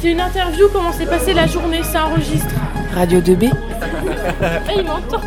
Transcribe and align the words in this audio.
C'est 0.00 0.12
une 0.12 0.20
interview, 0.20 0.66
comment 0.72 0.92
s'est 0.92 1.06
passée 1.06 1.34
la 1.34 1.46
journée, 1.46 1.82
ça 1.82 2.06
enregistre. 2.06 2.54
Radio 2.94 3.20
2B. 3.20 3.52
Ah, 4.40 4.60
il 4.76 4.84
m'entend. 4.84 5.20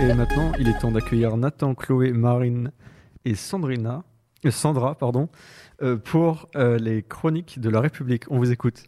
Et 0.00 0.14
maintenant, 0.14 0.52
il 0.58 0.68
est 0.68 0.78
temps 0.78 0.90
d'accueillir 0.90 1.36
Nathan, 1.36 1.74
Chloé, 1.74 2.12
Marine 2.12 2.72
et 3.24 3.34
Sandrina, 3.34 4.04
euh, 4.44 4.50
Sandra 4.50 4.96
pardon, 4.96 5.28
euh, 5.82 5.96
pour 5.96 6.48
euh, 6.56 6.78
les 6.78 7.02
chroniques 7.02 7.60
de 7.60 7.70
la 7.70 7.80
République. 7.80 8.24
On 8.30 8.38
vous 8.38 8.52
écoute. 8.52 8.84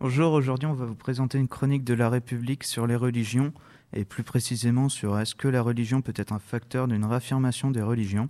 Bonjour, 0.00 0.32
aujourd'hui 0.32 0.66
on 0.66 0.74
va 0.74 0.84
vous 0.84 0.96
présenter 0.96 1.38
une 1.38 1.46
chronique 1.46 1.84
de 1.84 1.94
la 1.94 2.08
République 2.08 2.64
sur 2.64 2.86
les 2.88 2.96
religions 2.96 3.52
et 3.92 4.04
plus 4.04 4.24
précisément 4.24 4.88
sur 4.88 5.18
est-ce 5.18 5.34
que 5.34 5.48
la 5.48 5.62
religion 5.62 6.02
peut 6.02 6.14
être 6.16 6.32
un 6.32 6.38
facteur 6.38 6.88
d'une 6.88 7.04
réaffirmation 7.04 7.70
des 7.70 7.82
religions. 7.82 8.28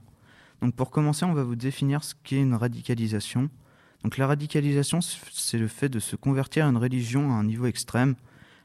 Donc 0.60 0.74
pour 0.74 0.90
commencer, 0.90 1.24
on 1.24 1.32
va 1.32 1.42
vous 1.44 1.56
définir 1.56 2.04
ce 2.04 2.14
qu'est 2.22 2.40
une 2.40 2.54
radicalisation. 2.54 3.48
Donc 4.04 4.16
la 4.16 4.26
radicalisation, 4.26 5.00
c'est 5.00 5.58
le 5.58 5.68
fait 5.68 5.88
de 5.88 6.00
se 6.00 6.16
convertir 6.16 6.66
à 6.66 6.68
une 6.68 6.76
religion 6.76 7.30
à 7.30 7.34
un 7.34 7.44
niveau 7.44 7.66
extrême. 7.66 8.16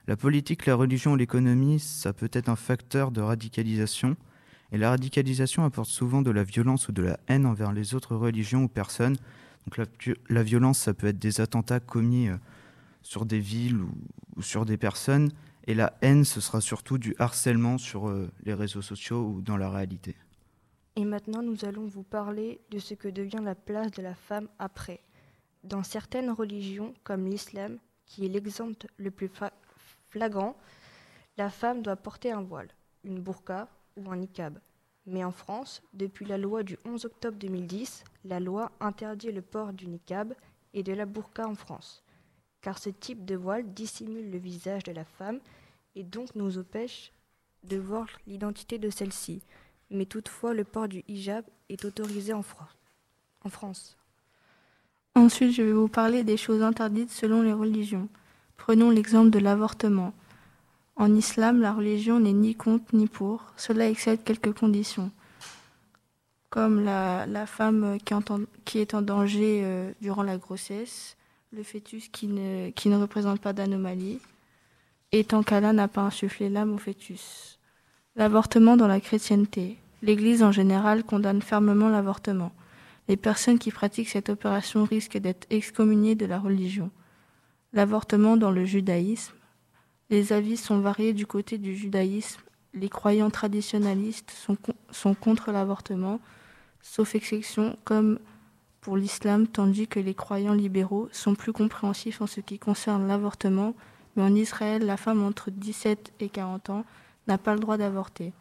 La 0.07 0.15
politique, 0.15 0.65
la 0.65 0.75
religion 0.75 1.11
ou 1.11 1.15
l'économie, 1.15 1.79
ça 1.79 2.13
peut 2.13 2.29
être 2.31 2.49
un 2.49 2.55
facteur 2.55 3.11
de 3.11 3.21
radicalisation. 3.21 4.15
Et 4.71 4.77
la 4.77 4.89
radicalisation 4.89 5.63
apporte 5.63 5.89
souvent 5.89 6.21
de 6.21 6.31
la 6.31 6.43
violence 6.43 6.87
ou 6.87 6.91
de 6.91 7.03
la 7.03 7.19
haine 7.27 7.45
envers 7.45 7.71
les 7.71 7.93
autres 7.93 8.15
religions 8.15 8.63
ou 8.63 8.67
personnes. 8.67 9.17
Donc 9.67 9.87
la, 10.29 10.43
violence, 10.43 10.79
ça 10.79 10.93
peut 10.93 11.07
être 11.07 11.19
des 11.19 11.41
attentats 11.41 11.79
commis 11.79 12.29
euh, 12.29 12.37
sur 13.01 13.25
des 13.25 13.39
villes 13.39 13.81
ou, 13.81 13.91
ou, 14.37 14.41
sur 14.41 14.65
des 14.65 14.77
personnes. 14.77 15.29
Et 15.67 15.73
la 15.73 15.93
haine, 16.01 16.23
ce 16.23 16.39
sera 16.39 16.61
surtout 16.61 16.97
du 16.97 17.13
harcèlement 17.19 17.77
sur 17.77 18.07
euh, 18.07 18.31
les 18.43 18.53
réseaux 18.53 18.81
sociaux 18.81 19.21
ou 19.21 19.41
dans 19.41 19.57
la 19.57 19.69
réalité. 19.69 20.15
Et 20.95 21.05
maintenant, 21.05 21.43
nous 21.43 21.65
allons 21.65 21.85
vous 21.85 22.03
parler 22.03 22.61
de 22.71 22.79
ce 22.79 22.93
que 22.93 23.09
devient 23.09 23.41
la 23.43 23.55
place 23.55 23.91
de 23.91 24.01
la 24.01 24.15
femme 24.15 24.47
après. 24.57 25.01
Dans 25.67 25.83
certaines 25.83 26.31
religions, 26.31 26.93
comme 27.03 27.27
l'islam, 27.27 27.77
qui 28.05 28.25
est 28.25 28.29
l'exemple 28.29 28.87
le 28.95 29.11
plus 29.11 29.29
flagrant, 30.09 30.55
la 31.35 31.49
femme 31.49 31.81
doit 31.81 31.97
porter 31.97 32.31
un 32.31 32.41
voile, 32.41 32.69
une 33.03 33.19
burqa 33.19 33.67
ou 33.97 34.09
un 34.09 34.15
niqab. 34.15 34.59
Mais 35.07 35.25
en 35.25 35.33
France, 35.33 35.83
depuis 35.93 36.23
la 36.23 36.37
loi 36.37 36.63
du 36.63 36.77
11 36.85 37.03
octobre 37.03 37.37
2010, 37.37 38.05
la 38.23 38.39
loi 38.39 38.71
interdit 38.79 39.33
le 39.33 39.41
port 39.41 39.73
du 39.73 39.87
niqab 39.87 40.33
et 40.73 40.83
de 40.83 40.93
la 40.93 41.05
burqa 41.05 41.45
en 41.45 41.55
France, 41.55 42.01
car 42.61 42.77
ce 42.77 42.89
type 42.89 43.25
de 43.25 43.35
voile 43.35 43.73
dissimule 43.73 44.31
le 44.31 44.37
visage 44.37 44.83
de 44.83 44.93
la 44.93 45.03
femme 45.03 45.41
et 45.95 46.03
donc 46.03 46.33
nous 46.33 46.57
empêche 46.57 47.11
de 47.63 47.75
voir 47.75 48.07
l'identité 48.25 48.79
de 48.79 48.89
celle-ci. 48.89 49.41
Mais 49.89 50.05
toutefois, 50.05 50.53
le 50.53 50.63
port 50.63 50.87
du 50.87 51.03
hijab 51.09 51.43
est 51.67 51.83
autorisé 51.83 52.31
en, 52.31 52.43
en 53.43 53.49
France. 53.49 53.97
Ensuite, 55.17 55.51
je 55.51 55.63
vais 55.63 55.73
vous 55.73 55.87
parler 55.87 56.23
des 56.23 56.37
choses 56.37 56.61
interdites 56.61 57.09
selon 57.09 57.41
les 57.41 57.51
religions. 57.51 58.07
Prenons 58.55 58.91
l'exemple 58.91 59.31
de 59.31 59.39
l'avortement. 59.39 60.13
En 60.95 61.15
islam, 61.15 61.59
la 61.59 61.73
religion 61.73 62.19
n'est 62.19 62.33
ni 62.33 62.53
contre 62.53 62.95
ni 62.95 63.07
pour. 63.07 63.43
Cela 63.57 63.89
excède 63.89 64.23
quelques 64.23 64.53
conditions, 64.53 65.09
comme 66.51 66.83
la, 66.83 67.45
femme 67.47 67.97
qui, 68.63 68.77
est 68.77 68.93
en 68.93 69.01
danger 69.01 69.61
euh, 69.63 69.91
durant 70.01 70.21
la 70.21 70.37
grossesse, 70.37 71.17
le 71.51 71.63
fœtus 71.63 72.09
qui 72.09 72.27
ne, 72.27 72.69
qui 72.69 72.87
ne 72.89 72.97
représente 72.97 73.41
pas 73.41 73.53
d'anomalie, 73.53 74.19
et 75.13 75.23
tant 75.23 75.41
qu'Allah 75.41 75.73
n'a 75.73 75.87
pas 75.87 76.01
insufflé 76.01 76.47
l'âme 76.47 76.75
au 76.75 76.77
fœtus. 76.77 77.57
L'avortement 78.15 78.77
dans 78.77 78.87
la 78.87 78.99
chrétienté. 78.99 79.77
L'Église 80.03 80.43
en 80.43 80.51
général 80.51 81.03
condamne 81.03 81.41
fermement 81.41 81.89
l'avortement. 81.89 82.51
Les 83.07 83.17
personnes 83.17 83.59
qui 83.59 83.71
pratiquent 83.71 84.09
cette 84.09 84.29
opération 84.29 84.83
risquent 84.83 85.17
d'être 85.17 85.47
excommuniées 85.49 86.15
de 86.15 86.25
la 86.25 86.39
religion. 86.39 86.91
L'avortement 87.73 88.37
dans 88.37 88.51
le 88.51 88.65
judaïsme. 88.65 89.33
Les 90.09 90.33
avis 90.33 90.57
sont 90.57 90.79
variés 90.79 91.13
du 91.13 91.25
côté 91.25 91.57
du 91.57 91.75
judaïsme. 91.75 92.41
Les 92.73 92.89
croyants 92.89 93.29
traditionnalistes 93.29 94.31
sont, 94.31 94.57
sont 94.91 95.13
contre 95.13 95.51
l'avortement, 95.51 96.19
sauf 96.81 97.15
exception 97.15 97.77
comme 97.83 98.19
pour 98.81 98.95
l'islam, 98.95 99.47
tandis 99.47 99.87
que 99.87 99.99
les 99.99 100.13
croyants 100.13 100.53
libéraux 100.53 101.09
sont 101.11 101.35
plus 101.35 101.51
compréhensifs 101.51 102.21
en 102.21 102.27
ce 102.27 102.39
qui 102.39 102.57
concerne 102.57 103.07
l'avortement, 103.07 103.73
mais 104.15 104.23
en 104.23 104.33
Israël, 104.33 104.85
la 104.85 104.95
femme 104.95 105.23
entre 105.23 105.51
17 105.51 106.13
et 106.21 106.29
40 106.29 106.69
ans 106.69 106.85
n'a 107.27 107.37
pas 107.37 107.53
le 107.53 107.59
droit 107.59 107.77
d'avorter. 107.77 108.31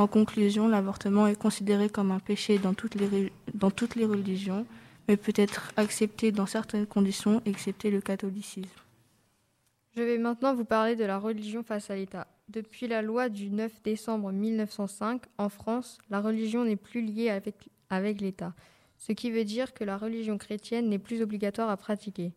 En 0.00 0.06
conclusion, 0.06 0.66
l'avortement 0.66 1.26
est 1.26 1.38
considéré 1.38 1.90
comme 1.90 2.10
un 2.10 2.20
péché 2.20 2.58
dans 2.58 2.72
toutes 2.72 2.94
les, 2.94 4.06
religions, 4.06 4.64
mais 5.06 5.18
peut 5.18 5.34
être 5.36 5.72
accepté 5.76 6.32
dans 6.32 6.46
certaines 6.46 6.86
conditions, 6.86 7.42
excepté 7.44 7.90
le 7.90 8.00
catholicisme. 8.00 8.70
Je 9.94 10.00
vais 10.00 10.16
maintenant 10.16 10.54
vous 10.54 10.64
parler 10.64 10.96
de 10.96 11.04
la 11.04 11.18
religion 11.18 11.62
face 11.62 11.90
à 11.90 11.96
l'État. 11.96 12.26
Depuis 12.48 12.88
la 12.88 13.02
loi 13.02 13.28
du 13.28 13.50
9 13.50 13.82
décembre 13.82 14.32
1905, 14.32 15.20
en 15.36 15.50
France, 15.50 15.98
la 16.08 16.22
religion 16.22 16.64
n'est 16.64 16.76
plus 16.76 17.02
liée 17.02 17.38
avec 17.90 18.22
l'État, 18.22 18.54
ce 18.96 19.12
qui 19.12 19.30
veut 19.30 19.44
dire 19.44 19.74
que 19.74 19.84
la 19.84 19.98
religion 19.98 20.38
chrétienne 20.38 20.88
n'est 20.88 20.98
plus 20.98 21.20
obligatoire 21.20 21.68
à 21.68 21.76
pratiquer. 21.76 22.32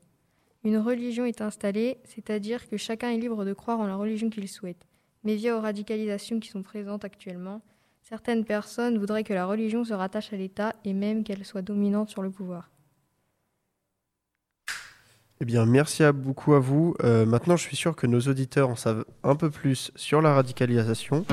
Une 0.66 0.80
religion 0.80 1.24
est 1.24 1.40
installée, 1.40 2.00
c'est-à-dire 2.04 2.68
que 2.68 2.76
chacun 2.76 3.12
est 3.12 3.20
libre 3.20 3.46
de 3.46 3.54
croire 3.54 3.80
en 3.80 3.88
la 3.88 3.96
religion 3.96 4.30
qu'il 4.30 4.50
souhaite. 4.50 4.86
Mais 5.24 5.36
via 5.36 5.58
aux 5.58 5.62
radicalisations 5.62 6.40
qui 6.40 6.50
sont 6.50 6.64
présentes 6.64 7.06
actuellement, 7.06 7.62
certaines 8.02 8.46
personnes 8.46 8.98
voudraient 8.98 9.24
que 9.24 9.34
la 9.34 9.46
religion 9.46 9.84
se 9.84 9.94
rattache 9.94 10.34
à 10.34 10.36
l'État 10.36 10.74
et 10.84 10.94
même 10.94 11.24
qu'elle 11.24 11.46
soit 11.46 11.62
dominante 11.62 12.10
sur 12.10 12.22
le 12.22 12.30
pouvoir. 12.30 12.70
Eh 15.42 15.46
bien, 15.46 15.66
merci 15.66 16.04
beaucoup 16.14 16.54
à 16.54 16.60
vous. 16.60 16.96
Euh, 17.04 17.26
maintenant, 17.26 17.58
je 17.58 17.64
suis 17.64 17.76
sûr 17.76 17.96
que 17.96 18.08
nos 18.08 18.22
auditeurs 18.22 18.70
en 18.70 18.76
savent 18.76 19.06
un 19.24 19.36
peu 19.36 19.50
plus 19.50 19.92
sur 19.96 20.22
la 20.22 20.34
radicalisation. 20.34 21.26